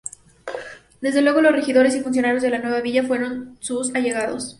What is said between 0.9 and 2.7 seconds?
Desde luego los regidores y funcionarios de la